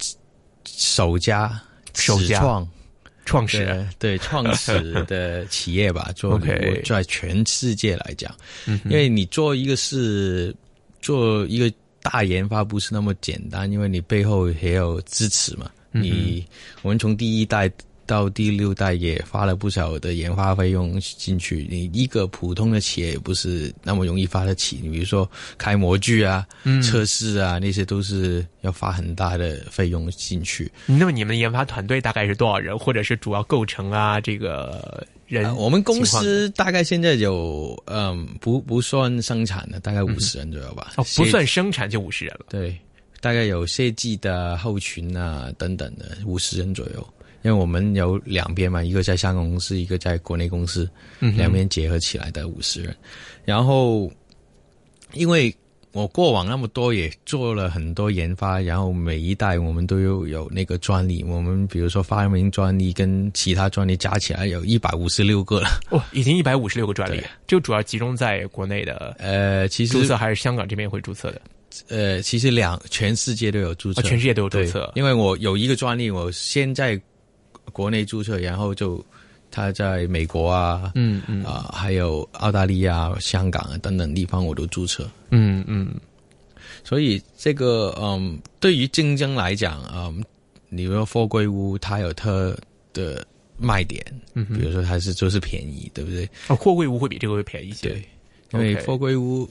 [0.66, 1.60] 首家
[1.94, 2.68] 首家创
[3.24, 8.34] 创始对创始的企业吧，做铝屋 在全世界来讲，
[8.84, 10.54] 因为你做一个是
[11.00, 11.72] 做一个。
[12.10, 15.70] 大研发不是那么简单，因为你背后也有支持嘛。
[15.90, 16.44] 你
[16.82, 17.70] 我们从第一代
[18.04, 21.66] 到第六代也花了不少的研发费用进去。
[21.70, 24.78] 你一个普通的企业也不是那么容易发得起。
[24.82, 26.46] 你比如说开模具啊、
[26.82, 30.70] 测试啊，那些都是要花很大的费用进去。
[30.84, 34.20] 那么你们研发团队大概是多少人，或者是主要构成啊？
[34.20, 35.06] 这个？
[35.26, 40.92] 人，我们公司大概现在有，嗯，不不算生产的，大概五十人左右吧。
[40.96, 42.46] 哦，不算生产就五十人了。
[42.48, 42.78] 对，
[43.20, 47.06] 大概有设计的、后群啊等等的五十人左右。
[47.42, 50.88] 因为我们有两边嘛，一个在香港公司，一个在国内公司，
[51.20, 52.96] 两边结合起来的五十人。
[53.44, 54.10] 然后，
[55.12, 55.54] 因为。
[55.96, 61.24] 我过往那么多也做了很多研发，然后每一代我们都有有那个专利。
[61.24, 65.70] 我们比如说发明专利跟其他专利加起来有一百五十六个了。
[65.92, 69.16] 哇，已经一百五十六个专利，就主要集中在国内的。
[69.18, 71.40] 呃，其实注册还是香港这边会注册的。
[71.88, 74.92] 呃，其实两全世界都有注册，全世界都有注册。
[74.96, 77.00] 因为我有一个专利，我先在
[77.72, 79.02] 国内注册，然后就。
[79.56, 85.08] 他在美国啊，嗯嗯啊，还有澳大利亚、香港啊等等地方，我都注册。
[85.30, 85.94] 嗯嗯，
[86.84, 90.22] 所以这个嗯，对于竞争来讲嗯，
[90.68, 92.54] 你说货柜屋它有它
[92.92, 96.28] 的卖点，嗯，比如说它是就是便宜，对不对？
[96.48, 98.04] 哦，货柜屋会比这个会便宜一些，对，
[98.52, 99.48] 因为货柜屋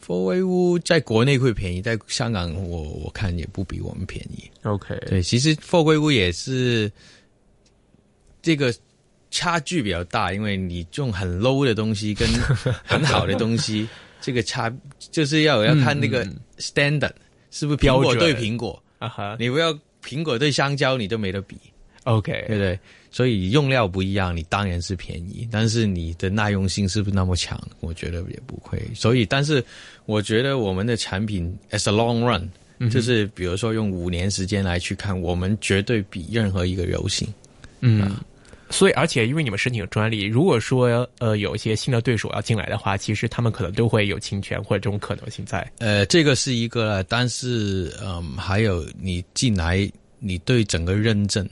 [0.00, 4.50] 货柜屋在国内会便宜，在香港我我看也不比我们便宜。
[4.62, 6.90] OK，对，其实货柜屋也是
[8.40, 8.74] 这个。
[9.32, 12.28] 差距比较大，因为你用很 low 的东西跟
[12.84, 13.88] 很好的东西，
[14.20, 14.72] 这个差
[15.10, 16.24] 就是要要看那个
[16.58, 17.10] standard
[17.50, 21.56] 是不是苹果对苹果啊哈，你不要苹果对香蕉，你都没得比
[22.04, 22.78] ，OK 对不对？
[23.10, 27.60] 所以用料不一样，你当然是便宜，但是你的耐用性是不是那么强？
[27.80, 28.80] 我觉得也不会。
[28.94, 29.62] 所以，但是
[30.06, 37.26] 我觉得我们的产品 as a long run，就是比如说用五年时间来去看，我们绝对比任何一个柔性，
[37.80, 38.14] 嗯。
[38.72, 45.70] 所以，而且因为你们申请专利，如果说呃有一些新的对手要进来的话，其实他们可能都会有侵权或者这种可能性在。
[45.78, 51.46] 呃，这个是一个，但是嗯，还有你进来，你对整个认证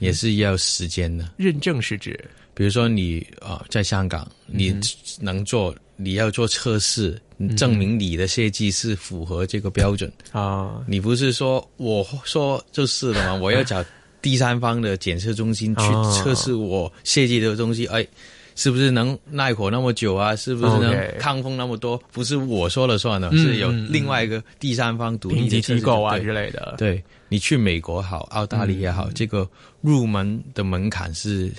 [0.00, 1.32] 也是要时间的。
[1.38, 2.18] 认证是指，
[2.52, 4.78] 比如说你啊，在香港你
[5.18, 7.20] 能做，你要做测试，
[7.56, 10.84] 证明你的设计是符合这个标准啊。
[10.86, 13.34] 你不是说我说就是了吗？
[13.34, 13.82] 我要找。
[14.22, 18.06] 第三方的检测中心去测试我设计的东西，哎，
[18.54, 20.36] 是不是能耐火那么久啊？
[20.36, 21.96] 是不是能抗风那么多？
[22.12, 26.74] 不是我说了算的，是有另外一个第三方独立的机构啊之类的。
[26.76, 29.48] 对你去美国好，澳大利亚好，这个
[29.80, 31.50] 入门的门槛是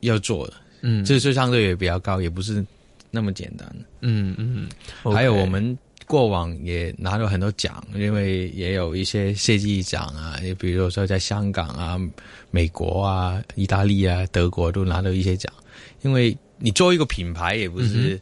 [0.00, 2.64] 要做的，嗯，这这相对也比较高，也不是
[3.10, 3.68] 那么简单。
[4.02, 4.68] 嗯嗯，
[5.12, 5.76] 还有我们。
[6.08, 12.00] 过往也拿了很多奖，因为也有一些设计奖啊，也比如说在香港啊、
[12.50, 15.52] 美国啊、意大利啊、德国都拿到一些奖。
[16.02, 18.20] 因为你做一个品牌，也不是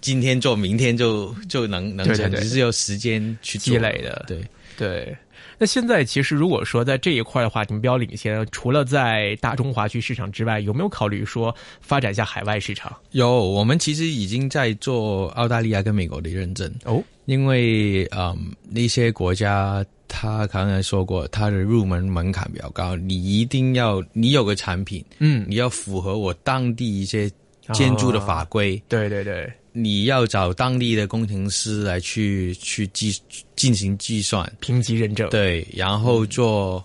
[0.00, 4.24] 今天做，明天就就能能成，只是有时间去积累的。
[4.26, 4.44] 对
[4.76, 5.16] 对。
[5.58, 12.96] 那现在其实如果说在这一块的话，你们比较领先，除了在大中华区市场之外，有没有考虑说发展一下海外市场？
[13.10, 17.02] 有，我们其实已经在做澳大利亚跟美国的认证哦。
[17.24, 18.36] 因为嗯，
[18.70, 27.30] 那些国家他刚才说过，他的入门门槛比较高，你一定要你有个产品，嗯，你要符合我当地一些
[27.74, 28.80] 建筑的法规。
[28.88, 29.52] 对对对。
[29.82, 33.16] 你要找当地的工程师来去去计
[33.54, 36.84] 进行计算、评级认证，对，然后做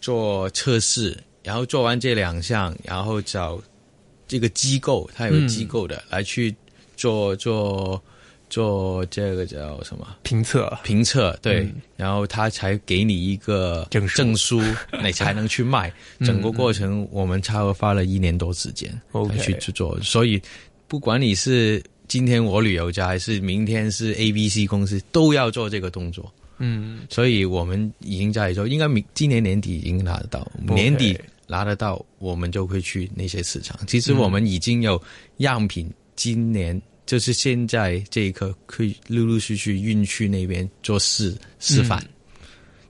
[0.00, 3.60] 做测试，然后做完这两项，然后找
[4.28, 6.54] 这个机构，它有机构的、来去
[6.96, 8.02] 做做
[8.50, 10.06] 做这个叫什么？
[10.22, 10.78] 评测？
[10.84, 14.16] 评测对，然后他才给你一个证书。
[14.16, 14.62] 证书，
[15.02, 15.92] 你才能去卖。
[16.20, 20.40] 整个过程我们差不多花了一年多时间来去去做，所以
[20.86, 26.32] 不管你是今天我旅游家，还是明天是 A B C 公司，都要做这个动作。
[26.58, 30.50] 嗯，所以我们已经在做，应该明今年年底已经拿得到。
[30.60, 33.78] 年底拿得到，我们就会去那些市场。
[33.86, 35.00] 其实我们已经有
[35.38, 42.00] 样品，今年就是现在这一刻，可以陆陆续续运去那边做示示范，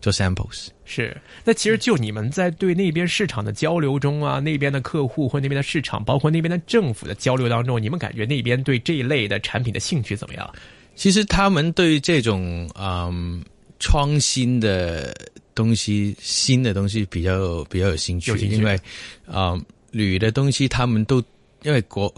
[0.05, 0.69] 做 samples。
[0.85, 1.17] 是。
[1.45, 10.55] 那其实就你们在对那边市场的交流中啊，那边的客户或那边的市场，包括那边的政府的交流当中，你们感觉那边对这一类的产品的兴趣怎么样？
[10.95, 13.43] 其实他们对这种嗯
[13.81, 15.15] 创新的
[15.55, 18.79] 东西、新的东西比较比较有兴趣，有兴趣因为
[19.27, 19.59] 啊、
[19.91, 21.23] 铝的东西他们都
[21.63, 22.13] 因为国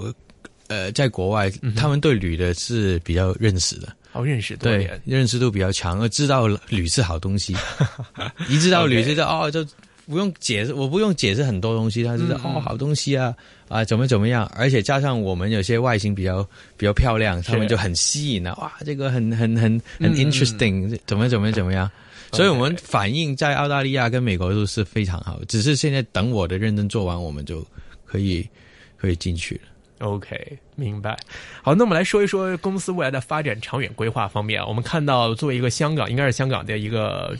[0.67, 7.55] 呃在国外，他们对铝的是比较认识的，好认识多对，认识度比较强，而知道铝是好东西，
[8.49, 9.67] 一知道铝 OK 知道哦就。
[10.09, 13.35] 不用解释，我不用解释很多东西，他知道、嗯哦，好东西啊
[13.69, 19.63] 啊，怎么怎么样，而且加上我们有些外形比较比较漂亮，他们就很吸引了，哇，这个很很很
[19.99, 21.91] 很嗯 interesting，、怎么怎么怎么样，
[22.31, 27.67] 所以我们反应在澳大利亚跟美国都是非常好，只是现在等我的认真做完，我们就
[28.05, 28.49] 可以
[28.97, 29.63] 可以进去了。
[29.99, 31.17] OK，明白。
[31.63, 34.67] 好，那我们来说一说公司未来的发展长远规划方面啊。
[34.67, 37.35] 我们看到，作为一个香港，应该是香港的一个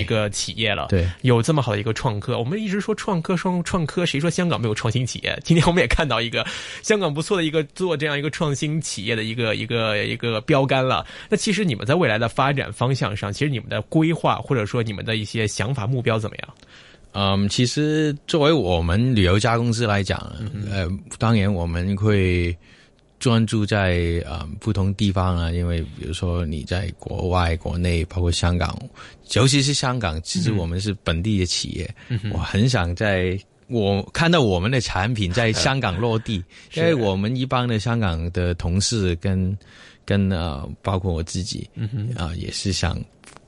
[0.00, 2.36] 一个企业了，对，有这么好的一个创科。
[2.36, 5.38] 我们一直说创科，创创科，谁说香港没有创新企业？
[5.44, 6.44] 今天我们也看到一个
[6.82, 11.06] 香港不错的一个做这样一个创新企业的一个一个一个标杆了。
[11.28, 16.48] 那其实你们在未来的发展方向上，其实你们的规划或者说你们的一些想法目标怎么样？
[17.12, 20.18] 嗯，其实作为我们旅游家公司来讲，
[20.70, 20.88] 呃，
[21.18, 22.56] 当然我们会
[23.18, 28.76] 专注在呃不同地方啊，因为比如说你在国外、国内，包括香港，
[29.34, 31.94] 尤其是香港，其实我们是本地的企业，
[32.32, 33.38] 我很想在。
[33.68, 36.44] 我看到我们的产品在 香港落地，
[36.74, 39.56] 因为我们一帮的香港的同事跟
[40.04, 41.66] 跟呃，包括我自己，
[42.18, 43.00] 啊、也是想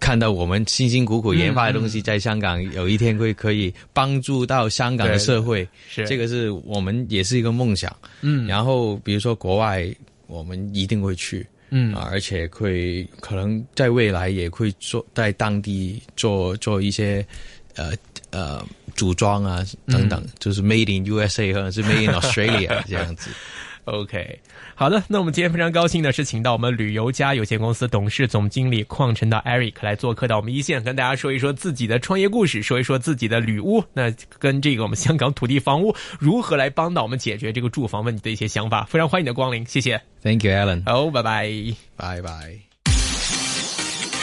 [0.04, 7.94] 看到我们辛辛苦苦研发的东西，在香港有一天会可以帮助到香港的社会，是这个是我们也是一个梦想。
[8.20, 9.90] 嗯然后比如说国外，
[10.26, 11.46] 我们一定会去。
[11.70, 17.26] 嗯啊，而且会可能在未来也会做在当地做做一些
[17.74, 17.92] 呃
[18.30, 23.30] 呃组装啊等等，就是 Made in USA 或者是 Made in Australia 这样子。
[23.84, 24.40] OK，
[24.74, 38.84] 好的，那我们今天非常高兴的是，请到我们旅游家有限公司董事总经理邝晨的 Eric 来做客到我们一线，跟大家说一说自己的创业故事，说一说自己的旅屋，那跟这个我们香港土地房屋如何来帮到我们解决这个住房问题的一些想法。
[38.84, 40.00] 非常欢迎你的光临，谢谢。
[40.22, 40.82] Thank you, Alan。
[40.86, 41.50] 好，拜拜。
[41.96, 42.30] 拜拜。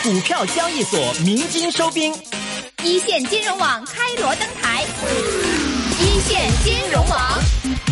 [0.04, 2.12] 股票交易所鸣金收兵，
[2.84, 4.84] 一线金融网开锣登台，
[6.00, 7.91] 一线金融网。